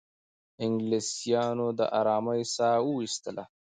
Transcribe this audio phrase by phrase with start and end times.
[0.65, 3.43] انګلیسیانو د آرامۍ ساه وایستله.